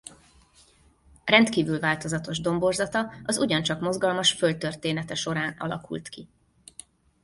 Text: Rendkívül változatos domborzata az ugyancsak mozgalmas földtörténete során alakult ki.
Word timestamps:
Rendkívül 1.25 1.79
változatos 1.79 2.39
domborzata 2.41 3.13
az 3.23 3.37
ugyancsak 3.37 3.81
mozgalmas 3.81 4.31
földtörténete 4.31 5.15
során 5.15 5.55
alakult 5.57 6.09
ki. 6.09 6.27